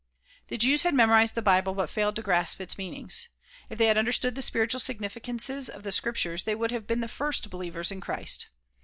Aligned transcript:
The 0.47 0.57
Jews 0.57 0.81
had 0.81 0.95
memorized 0.95 1.35
the 1.35 1.43
bible 1.43 1.75
but 1.75 1.87
failed 1.87 2.15
to 2.15 2.23
grasp 2.23 2.59
its 2.59 2.75
meaning's. 2.75 3.27
If 3.69 3.77
they 3.77 3.85
had 3.85 3.99
understood 3.99 4.33
the 4.33 4.41
spiritual 4.41 4.79
significances 4.79 5.69
of 5.69 5.83
the 5.83 5.91
scriptures 5.91 6.41
they 6.43 6.55
would 6.55 6.71
have 6.71 6.87
been 6.87 7.01
the 7.01 7.07
first 7.07 7.51
believers 7.51 7.91
in 7.91 8.01
Christ. 8.01 8.47